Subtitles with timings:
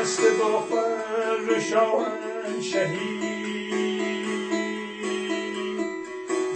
[0.00, 3.20] بسته با فر شاهنشهی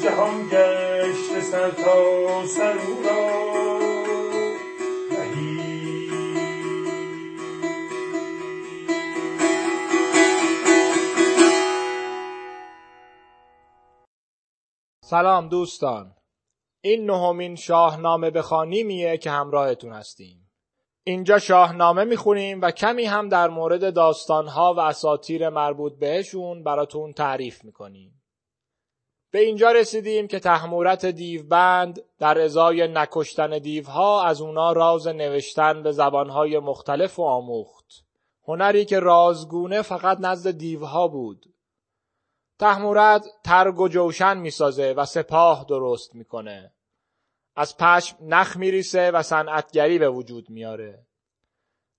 [0.03, 3.43] جهان گشت سر تا سر او را
[15.05, 16.17] سلام دوستان.
[16.85, 20.52] این نهمین شاهنامه بخوانیمیه که همراهتون هستیم.
[21.05, 27.65] اینجا شاهنامه می‌خونیم و کمی هم در مورد داستانها و اساطیر مربوط بهشون براتون تعریف
[27.65, 28.23] می‌کنیم.
[29.31, 35.93] به اینجا رسیدیم که تحمورت دیوبند در ازای نکشتن دیوها از اونا راز نوشتن به
[35.93, 37.87] زبانهای مختلف و آموخت.
[38.45, 41.55] هنری که رازگونه فقط نزد دیوها بود.
[42.59, 46.73] تحمورت ترگ و جوشن می‌سازه و سپاه درست می‌کنه.
[47.57, 51.07] از پشم نخ میریسه و صنعتگری به وجود میاره.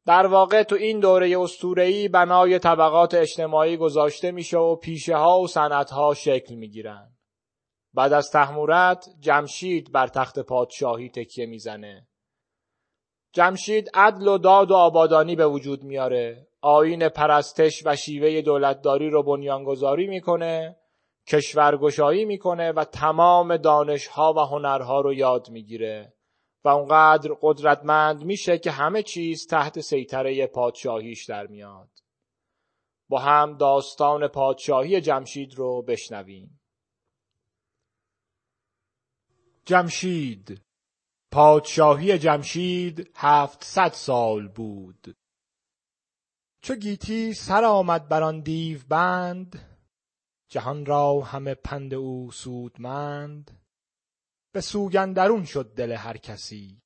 [0.05, 5.47] در واقع تو این دوره اسطوره‌ای بنای طبقات اجتماعی گذاشته میشه و پیشه ها و
[5.47, 7.11] صنعت ها شکل می‌گیرن.
[7.93, 12.07] بعد از تحمورت جمشید بر تخت پادشاهی تکیه می‌زنه.
[13.33, 16.47] جمشید عدل و داد و آبادانی به وجود میاره.
[16.61, 20.77] آین پرستش و شیوه دولتداری رو بنیانگذاری می‌کنه
[21.27, 26.13] کشورگشایی می‌کنه و تمام دانشها و هنرها رو یاد می‌گیره
[26.63, 31.89] و اونقدر قدرتمند میشه که همه چیز تحت سیطره پادشاهیش در میاد.
[33.09, 36.59] با هم داستان پادشاهی جمشید رو بشنویم.
[39.65, 40.61] جمشید
[41.31, 45.15] پادشاهی جمشید هفتصد سال بود.
[46.61, 49.72] چو گیتی سر آمد بر آن دیو بند
[50.53, 53.51] جهان را همه پند او سودمند.
[54.51, 56.81] به سوگندرون شد دل هر کسی.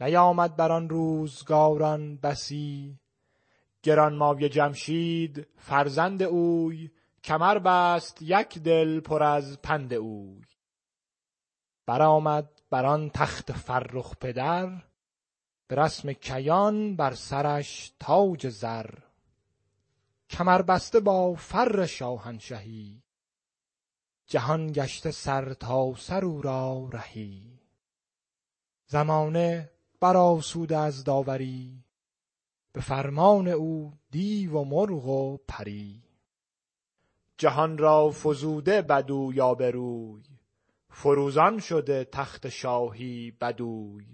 [0.00, 3.00] نیامد بر آن روزگاران بسی.
[3.82, 6.90] گرانمایه جمشید فرزند اوی.
[7.24, 10.44] کمر بست یک دل پر از پند اوی.
[11.86, 14.82] برآمد بر آن تخت فرخ پدر.
[15.68, 19.05] به رسم کیان بر سرش تاج زر.
[20.30, 23.02] کمر بسته با فر شاهنشهی.
[24.26, 27.60] جهان گشته سر تا سر او را رهی.
[28.86, 29.70] زمانه
[30.00, 31.84] برآسوده از داوری.
[32.72, 36.02] به فرمان او دیو و مرغ و پری.
[37.38, 40.22] جهان را فزوده بدوی آبروی
[40.90, 44.06] فروزان شده تخت شاهی بدوی.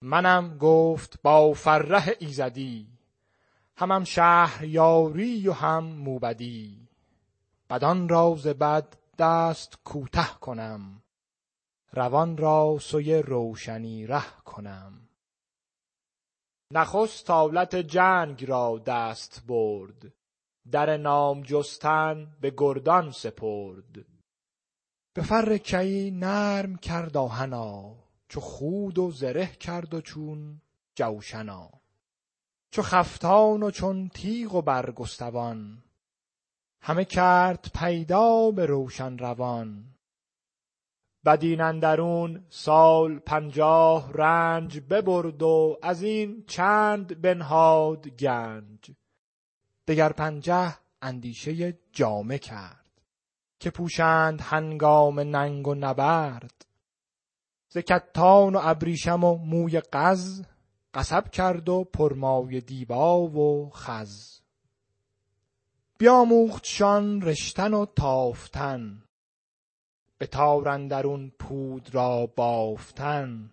[0.00, 2.95] منم گفت با فره ایزدی.
[3.78, 6.88] همم شهریاری و هم موبدی.
[7.70, 11.02] بدان را ز بد دست کوته کنم.
[11.92, 15.08] روان را سوی روشنی ره کنم.
[16.72, 20.12] نخست آلت جنگ را دست برد.
[20.70, 24.06] در نام جستن به گردان سپرد.
[25.14, 27.96] به فر کیی نرم کرد آهنا
[28.28, 30.60] چو خود و زره کرد و چون
[30.94, 31.70] جوشنا.
[32.76, 35.82] چو خفتان و چون تیغ و برگستوان.
[36.80, 39.84] همه کرد پیدا به روشن روان.
[41.24, 48.90] بدین اندرون سال پنجاه رنج ببرد و از این چند بنهاد گنج.
[49.88, 53.02] دگر پنجه اندیشه جامه کرد
[53.60, 56.66] که پوشند هنگام ننگ و نبرد.
[57.68, 60.44] ز کتان و ابریشم و موی قز
[60.94, 64.40] قصب کرد و پرمایه دیبا و خز.
[65.98, 69.02] بیاموختشان رشتن و تافتن.
[70.18, 73.50] به تار اندرون پود را بافتن.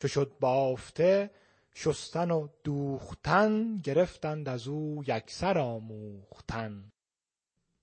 [0.00, 1.30] چو شد بافته
[1.74, 6.92] شستن و دوختن گرفتند از او یکسر آموختن.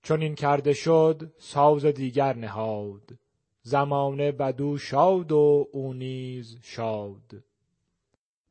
[0.02, 3.18] چون این کرده شد ساز دیگر نهاد.
[3.62, 7.44] زمانه بدو شاد و او نیز شاد.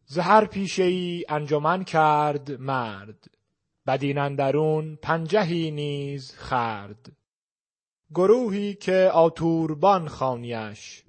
[0.06, 3.28] ز هر پیشه ای انجمن کرد مرد
[3.88, 7.12] بدین اندرون پنجهی نیز خورد
[8.16, 11.04] گروهی که آتوربان خوانیش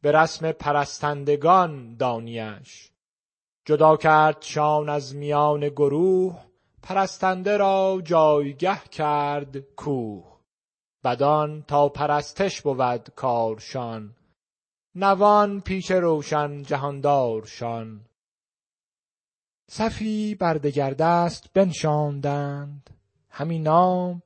[0.00, 2.90] به رسم پرستندگان دانیش.
[3.64, 6.44] جدا کردشان از میان گروه
[6.82, 10.36] پرستنده را جایگه کرد کوه.
[11.04, 14.16] بدان تا پرستش بود کارشان
[14.94, 18.00] نوان پیش روشن جهاندارشان.
[19.68, 22.90] صفی بر دگر دست بنشاندند.
[23.30, 24.22] همی نام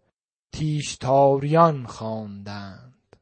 [0.52, 3.16] تیشتاریان خواندند.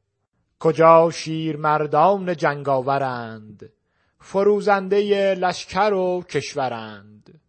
[0.59, 3.73] کجا شیرمردان جنگاورند؟
[4.19, 7.41] فروزنده لشکر و کشورند.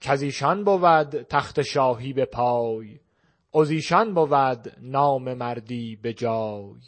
[0.00, 3.00] کز ایشان بود تخت شاهی به پای.
[3.54, 3.70] از
[4.14, 6.80] بود نام مردی به جای.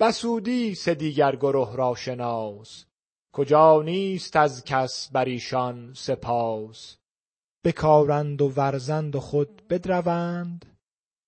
[0.00, 2.84] بسودی سه دیگر گره را شناس.
[3.32, 6.96] کجا نیست از کس بر ایشان سپاس؟
[7.64, 10.78] بکارند و ورزند و خود بدروند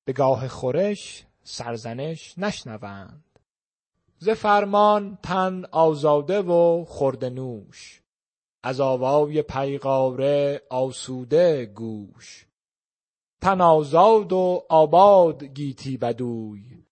[0.05, 3.38] به گاه خورش سرزنش نشنوند.
[4.19, 8.02] ز فرمان تن آزاده و خورده نوش
[8.62, 12.47] از آوای پیغاره آسوده گوش.
[13.43, 16.85] تن آزاد و آباد گیتی بدوی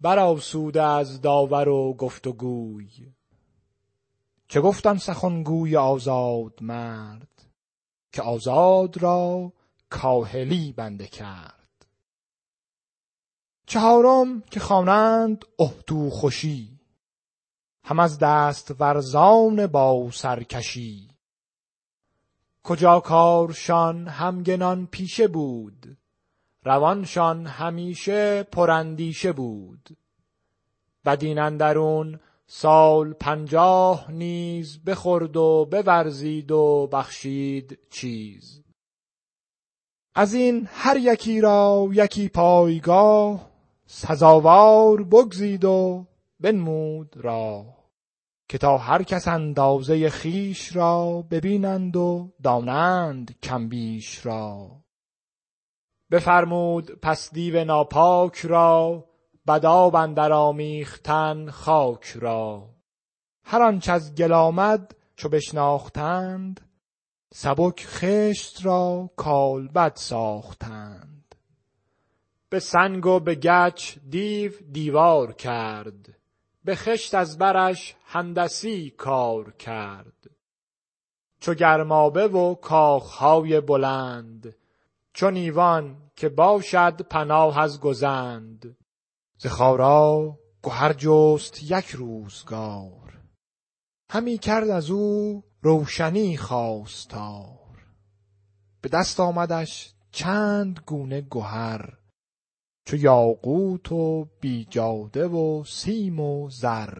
[0.00, 3.12] برآسوده از داور و گفت و گوی.
[4.50, 7.44] چه گفت آن سخن گوی آزاد مرد؟
[8.12, 9.52] که آزاد را
[9.90, 11.86] کاهلی بنده کرد.
[13.66, 16.80] چهارم که خوانند اهتوخوشی
[17.84, 21.08] هم از دست ورزان با سرکشی.
[22.62, 25.96] کجا کارشان همگنان پیشه بود
[26.64, 29.96] روانشان همیشه پراندیشه بود.
[31.04, 32.20] بدین اندرون
[32.52, 38.62] سال پنجاه نیز بخورد و بورزید و بخشید چیز.
[40.14, 43.50] از این هر یکی را یکی پایگاه
[43.86, 46.06] سزاوار بگزید و
[46.40, 47.90] بنمود راه.
[48.48, 54.70] که تا هر کس اندازه خویش را ببینند و دانند کم بیش را.
[56.10, 59.04] بفرمود پس دیو ناپاک را
[59.46, 62.68] بدآب اندر آمیختن خاک را.
[63.44, 66.60] هر آنچ از گل آمد چو بشناختند
[67.34, 71.34] سبک خشت را کالبد ساختند.
[72.48, 76.16] به سنگ و به گچ دیو دیوار کرد
[76.64, 80.30] به خشت از برش هندسی کار کرد.
[81.40, 84.56] چو گرمابه و کاخهای بلند
[85.12, 88.76] چو نیوان که باشد پناه از گزند.
[89.42, 93.20] ز خارا گهر جست یک روزگار.
[94.10, 97.86] همی کرد از او روشنی خواستار.
[98.80, 101.98] به دست آمدش چند گونه گهر
[102.86, 106.98] چو یاقوت و بیجاده و سیم و زر.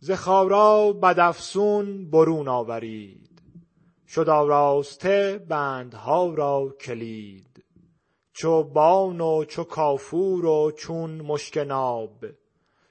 [0.00, 3.42] ز خارا بدافسون برون آورید
[4.08, 7.55] شد آراسته بندها را کلید.
[8.38, 12.24] چو بان و چو کافور و چون مشک ناب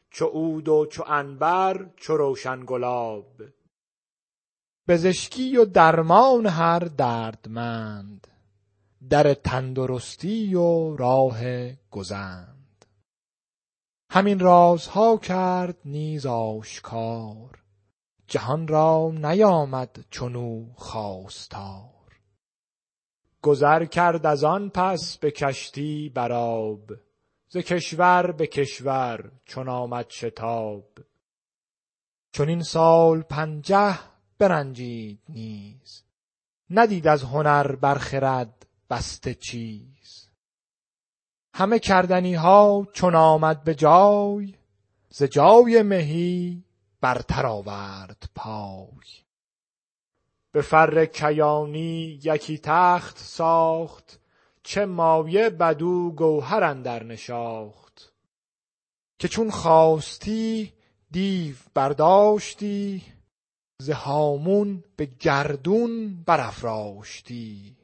[0.09, 3.41] چو عود و چو عنبر چو روشن گلاب.
[4.87, 8.27] پزشکی و درمان هر دردمند
[9.09, 11.41] در تندرستی و راه
[11.91, 12.85] گزند.
[14.09, 17.63] همین رازها کرد نیز آشکار
[18.27, 21.94] جهان را نیامد چنو خواستار.
[23.45, 26.91] گذر کرد از آن پس به کشتی بر آب
[27.47, 30.85] ز کشور به کشور چون آمد شتاب.
[32.31, 33.99] چنین سال پنجه
[34.37, 36.03] برنجید نیز
[36.69, 40.29] ندید از هنر بر خرد بسته چیز.
[41.53, 44.53] همه کردنیها چون آمد به جای
[45.09, 46.63] ز جای مهی
[47.01, 49.25] برتر آورد پای.
[50.55, 54.19] به فر کیانی یکی تخت ساخت
[54.63, 58.13] چه مایه بدو گوهر اندر نشاخت.
[59.19, 60.74] که چون خاستی
[61.12, 63.03] دیو برداشتی
[63.81, 67.77] ز هامون به گردون برافراشتی.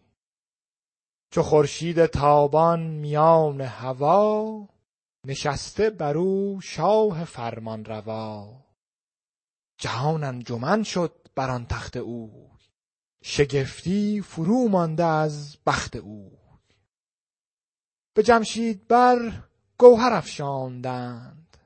[1.31, 4.67] چو خورشید تابان میان هوا
[5.27, 8.53] نشسته بر او شاه فرمان روا.
[9.77, 12.51] جهان انجمن شد بر آن تخت او.
[13.23, 16.31] شگفتی فرو مانده از بخت او.
[18.13, 19.31] به جمشید بر
[19.77, 21.57] گوهر افشاندند.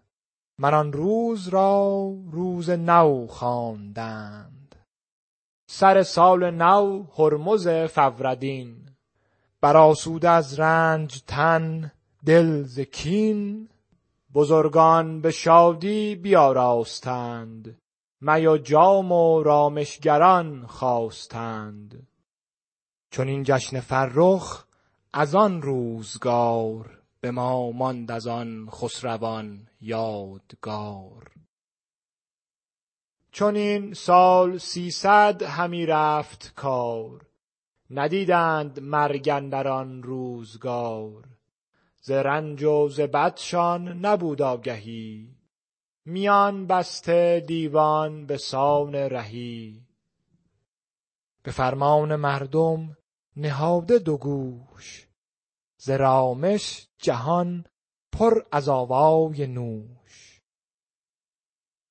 [0.59, 4.75] مر آن روز را روز نو خواندند.
[5.69, 8.89] سر سال نو هرمز فوردین
[9.61, 11.91] برآسوده از رنج تن
[12.25, 13.69] دل ز کین.
[14.33, 17.77] بزرگان به شادی بیاراستند.
[18.21, 22.07] می و جام و رامشگران خواستند.
[23.11, 24.65] چنین جشن فرخ
[25.13, 31.31] از آن روزگار به ما ماند از آن خسروان یادگار.
[33.31, 37.25] چنین سال سیصد همی رفت کار
[37.89, 41.23] ندیدند مرگ اندر آن روزگار.
[42.01, 45.34] ز رنج و ز بدشان نبود آگهی
[46.07, 49.87] میان بسته دیوان به سان رهی.
[51.43, 52.97] به فرمان مردم
[53.35, 55.07] نهاده دو گوش.
[55.77, 57.65] ز رامش جهان
[58.11, 60.41] پر از آوای نوش.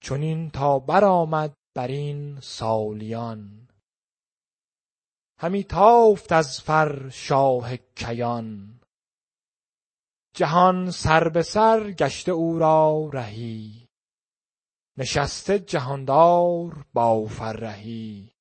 [0.01, 3.69] چنین تا برآمد بر این سالیان.
[5.39, 8.81] همی تافت از فر شاه کیان.
[10.35, 13.84] جهان سر به سر گشته او را رهی.
[14.97, 18.33] نشسته جهاندار با فرهی.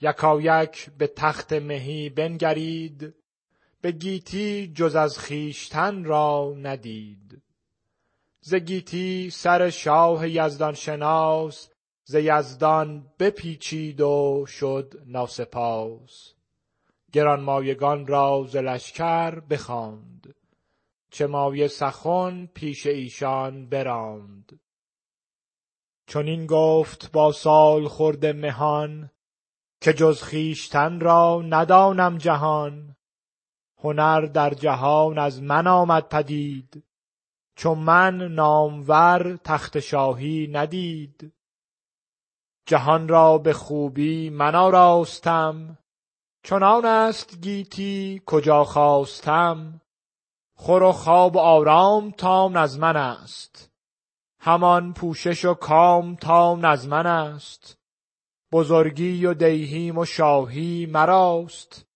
[0.00, 3.14] یکایک به تخت مهی بنگرید
[3.80, 7.42] به گیتی جز از خویشتن را ندید.
[8.40, 11.68] ز گیتی سر شاه یزدان شناس
[12.04, 16.34] ز یزدان بپیچید و شد ناسپاس.
[17.12, 20.34] گرانمایگان را ز لشکر بخواند.
[21.14, 24.60] چه مایه سخن پیش ایشان براند.
[26.06, 29.10] چنین گفت با سالخورده مهان
[29.80, 32.96] که جز خویشتن را ندانم جهان.
[33.78, 36.84] هنر در جهان از من آمد پدید
[37.56, 41.32] چو من نامور تخت شاهی ندید.
[42.66, 45.78] جهان را به خوبی من آراستم
[46.42, 49.80] چنان است گیتی کجا خواستم.
[50.54, 53.70] خور و خواب و آرام تام از من است.
[54.38, 57.78] همان پوشش و کام تام از من است.
[58.52, 61.86] بزرگی و دیهیم و شاهی مراست.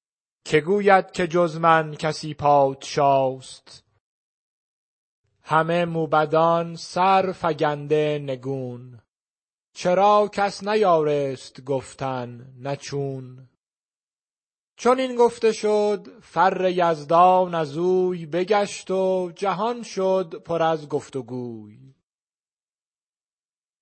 [0.45, 3.85] که گوید که جز من کسی پادشاست.
[5.43, 9.01] همه موبدان سر فگنده نگون.
[9.75, 12.77] چرا کس نیارست گفتن نه
[14.79, 21.17] چون این گفته شد فر یزدان از اوی بگشت و جهان شد پر از گفت
[21.17, 21.95] و گوی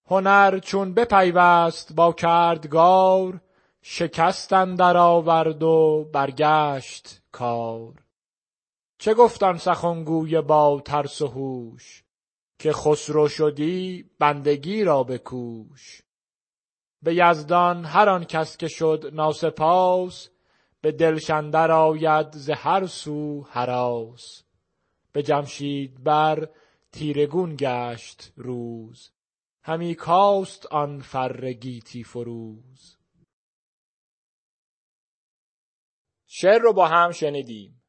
[0.07, 3.41] هنر چون بپیوست با کردگار
[3.83, 7.95] شکست اندر آورد و برگشت کار.
[8.99, 12.05] چه گفت آن سخنگوی با ترس و هوش
[12.59, 16.03] که خسرو شدی بندگی را بکوش.
[17.03, 20.29] به یزدان هر آن کس که شد ناسپاس
[20.81, 24.43] به دلش اندر آید ز هر سو هراس
[25.13, 26.49] به جمشید بر
[26.93, 29.11] تیره گون گشت روز.
[29.63, 32.97] همی کاست آن فر گیتی فروز.
[36.27, 37.83] شعر رو با هم شنیدیم.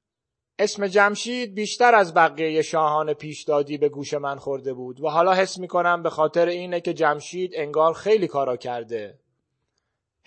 [0.59, 5.57] اسم جمشید بیشتر از بقیه شاهان پیشدادی به گوش من خورده بود و حالا حس
[5.57, 9.19] می‌کنم به خاطر اینه که جمشید انگار خیلی کارا کرده.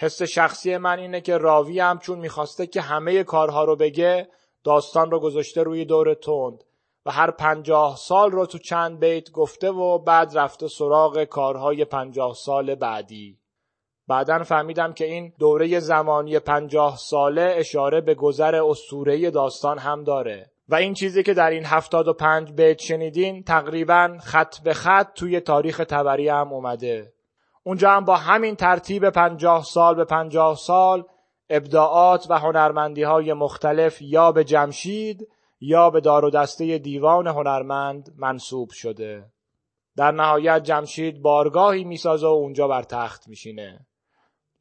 [0.02, 4.28] حس شخصی من اینه که راوی هم چون می‌خواسته که همه کارها رو بگه
[4.64, 6.64] داستان رو گذاشته روی دور تند
[7.06, 12.34] و هر پنجاه سال رو تو چند بیت گفته و بعد رفته سراغ کارهای پنجاه
[12.34, 13.38] سال بعدی.
[14.08, 20.50] بعدا فهمیدم که این دوره زمانی پنجاه ساله اشاره به گذر اسطوره داستان هم داره.
[20.68, 25.14] و این چیزی که در این هفتاد و پنج بیت شنیدین تقریبا خط به خط
[25.14, 27.12] توی تاریخ تبری هم اومده.
[27.62, 31.04] اونجا هم با همین ترتیب پنجاه سال به پنجاه سال
[31.50, 35.28] ابداعات و هنرمندی های مختلف یا به جمشید
[35.60, 39.24] یا به دار و دسته دیوان هنرمند منصوب شده.
[39.96, 43.86] در نهایت جمشید بارگاهی می‌سازه و اونجا بر تخت میشینه.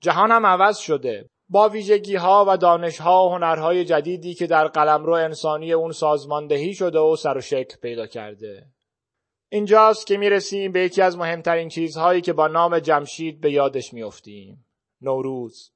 [0.01, 1.29] جهان هم عوض شده.
[1.50, 6.74] با ویژگی ها و دانش ها و هنرهای جدیدی که در قلمرو انسانی اون سازماندهی
[6.74, 8.68] شده و سر و شکل پیدا کرده.
[9.51, 14.65] اینجاست که می‌رسیم به یکی از مهمترین چیزهایی که با نام جمشید به یادش میافتیم.
[15.01, 15.72] نوروز.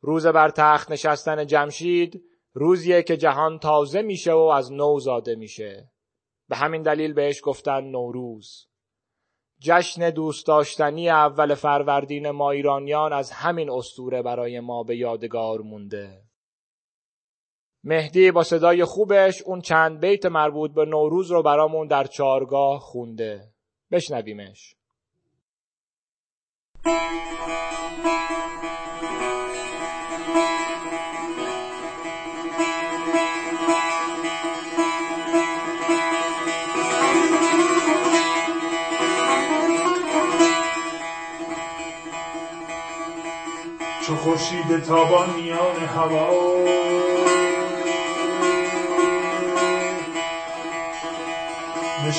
[0.00, 5.92] روز بر تخت نشستن جمشید روزیه که جهان تازه میشه و از نو زاده میشه.
[6.48, 8.68] به همین دلیل بهش گفتن نوروز.
[9.60, 16.22] جشن دوست داشتنی اول فروردین ما ایرانیان از همین استوره برای ما به یادگار مونده.
[17.84, 23.40] مهدی با صدای خوبش اون چند بیت مربوط به نوروز رو برامون در چارگاه خونده.
[23.90, 24.76] بشنویمش.
[44.06, 46.81] چو خورشید تابان میان هوا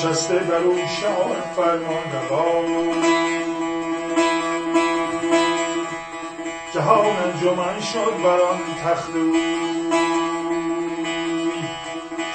[0.04, 2.64] نشسته بر او شاه فرمان روا
[6.74, 9.12] جهان انجمن شد بر آن تخت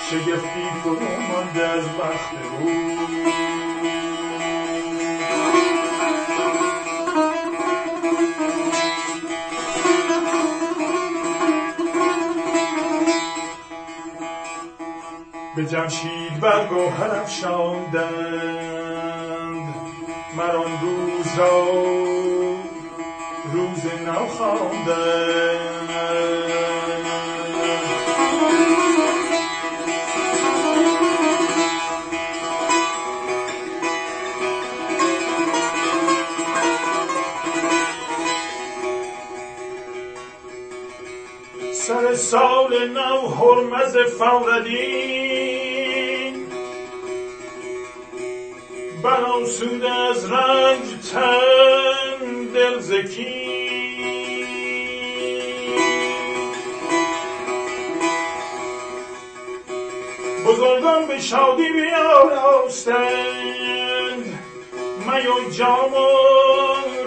[0.09, 2.69] شگفتی فرو از بخت او.
[15.69, 17.99] جمشید بر گوهر افشاندند
[20.37, 21.63] مر آن روز را
[23.53, 25.68] روز نو خواندند.
[42.85, 45.59] نو هرمز فوردین
[49.03, 53.49] برآسوده از رنج تن دل زکی
[60.47, 63.09] بزرگان به شادی بیاراستند.
[64.99, 66.07] می و جام و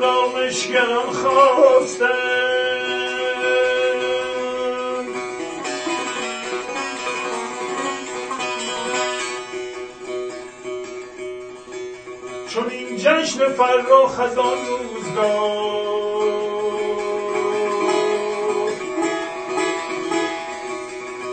[0.00, 2.31] رامشگران خواستند.
[13.12, 16.22] جشن فرخ از آن روزگار.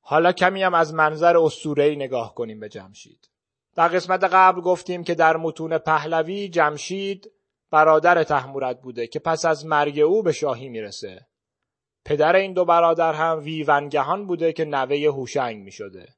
[0.00, 3.30] حالا کمی هم از منظر اسطوره‌ای نگاه کنیم به جمشید.
[3.80, 7.30] در قسمت قبل گفتیم که در متون پهلوی جمشید
[7.70, 11.26] برادر تحمورت بوده که پس از مرگ او به شاهی می‌رسه
[12.04, 16.08] پدر این دو برادر هم ویونگهان بوده که نوه هوشنگ می شده.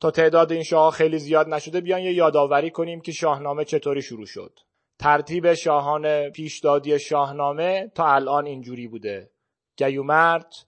[0.00, 4.26] تا تعداد این شاه خیلی زیاد نشده بیان یه یادآوری کنیم که شاهنامه چطوری شروع
[4.26, 4.60] شد.
[4.98, 9.30] ترتیب شاهان پیشدادی شاهنامه تا الان اینجوری بوده.
[9.76, 10.66] گیومرت،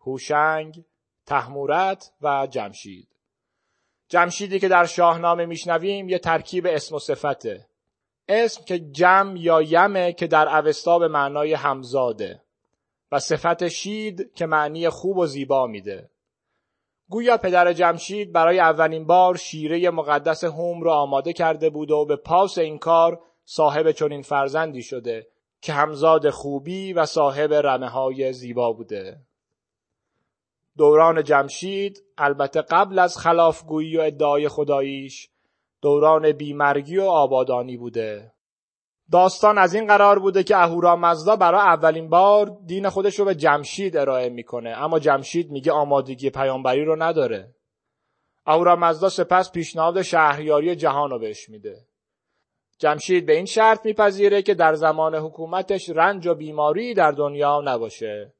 [0.00, 0.84] هوشنگ،
[1.26, 3.19] تحمورت و جمشید.
[4.10, 7.66] جمشیدی که در شاهنامه میشنویم یه ترکیب اسم و صفته.
[8.28, 12.42] اسم که جم یا یمه که در اوستا به معنای همزاده.
[13.12, 16.10] و صفت شید که معنی خوب و زیبا میده.
[17.08, 22.16] گویا پدر جمشید برای اولین بار شیره مقدس هوم را آماده کرده بود و به
[22.16, 25.26] پاس این کار صاحب چنین فرزندی شده
[25.60, 29.20] که همزاد خوبی و صاحب رمه های زیبا بوده.
[30.80, 35.28] دوران جمشید البته قبل از خلافگویی و ادعای خداییش
[35.82, 38.32] دوران بیمرگی و آبادانی بوده.
[39.12, 43.96] داستان از این قرار بوده که اهورامزدا برای اولین بار دین خودش رو به جمشید
[43.96, 44.70] ارائه می‌کنه.
[44.70, 47.54] اما جمشید میگه آمادگی پیامبری رو نداره.
[48.46, 51.76] اهورامزدا سپس پیشنهاد شهریاری جهان رو بهش میده.
[52.78, 58.34] جمشید به این شرط میپذیره که در زمان حکومتش رنج و بیماری در دنیا نباشه.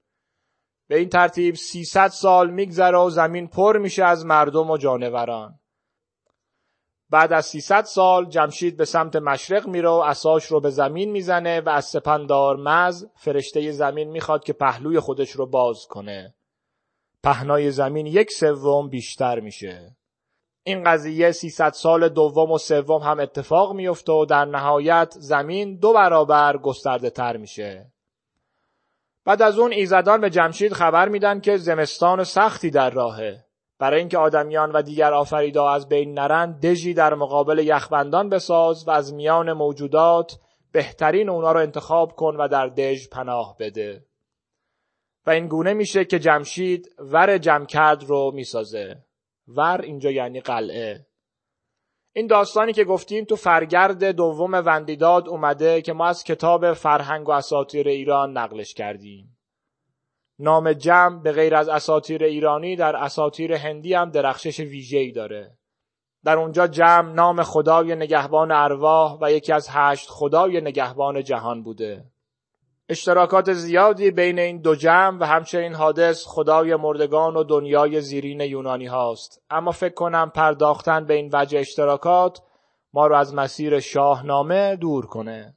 [0.90, 5.59] به این ترتیب 300 سال میگذره و زمین پر میشه از مردم و جانوران
[7.11, 11.61] بعد از 300 سال جمشید به سمت مشرق میره و اساش رو به زمین می‌زنه
[11.61, 16.35] و از سپندار مز فرشته زمین می‌خواد که پهلوی خودش رو باز کنه.
[17.22, 19.96] پهنای زمین یک سوم بیشتر میشه.
[20.62, 25.92] این قضیه 300 سال دوم و سوم هم اتفاق میفته و در نهایت زمین دو
[25.92, 27.92] برابر گسترده تر میشه.
[29.31, 33.45] بعد از اون ایزدان به جمشید خبر میدن که زمستان سختی در راهه.
[33.79, 38.90] برای اینکه آدمیان و دیگر آفریدا از بین نرند دژی در مقابل یخبندان بساز و
[38.90, 40.38] از میان موجودات
[40.73, 44.05] بهترین اونا رو انتخاب کن و در دژ پناه بده.
[45.27, 48.97] و این گونه میشه که جمشید ور جمکرد رو می‌سازه.
[49.49, 51.07] ور اینجا یعنی قلعه.
[52.12, 57.33] این داستانی که گفتیم تو فرگرد دوم وندیداد اومده که ما از کتاب فرهنگ و
[57.33, 59.38] اساطیر ایران نقلش کردیم.
[60.38, 65.59] نام جمع به غیر از اساطیر ایرانی در اساطیر هندی هم درخشش ویژه‌ای داره.
[66.25, 72.05] در اونجا جمع نام خدای نگهبان ارواح و یکی از هشت خدای نگهبان جهان بوده.
[72.90, 78.87] اشتراکات زیادی بین این دو جمع و همچنین حادث خدای مردگان و دنیای زیرین یونانی
[78.87, 79.42] هاست.
[79.50, 82.42] اما فکر کنم پرداختن به این وجه اشتراکات
[82.92, 85.57] ما رو از مسیر شاهنامه دور کنه.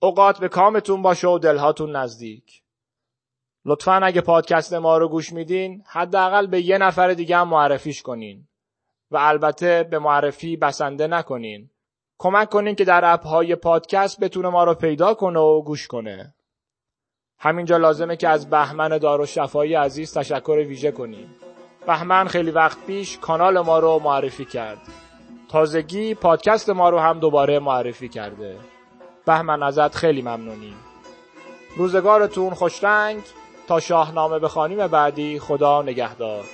[0.00, 2.62] اوقات به کامتون باشه و دلهاتون نزدیک.
[3.64, 8.48] لطفا اگه پادکست ما رو گوش میدین حداقل به یه نفر دیگه هم معرفیش کنین.
[9.10, 11.70] و البته به معرفی بسنده نکنین.
[12.18, 16.34] کمک کنین که در اپ های پادکست بتونه ما رو پیدا کنه و گوش کنه.
[17.38, 21.34] همینجا لازمه که از بهمن دار شفایی عزیز تشکر ویژه کنیم.
[21.86, 24.78] بهمن خیلی وقت پیش کانال ما رو معرفی کرد.
[25.48, 28.56] تازگی پادکست ما رو هم دوباره معرفی کرده.
[29.26, 30.76] بهمن ازت خیلی ممنونیم.
[31.76, 33.22] روزگارتون خوشرنگ
[33.68, 36.44] تا شاهنامه بخوانیم بعدی خدا نگهدار.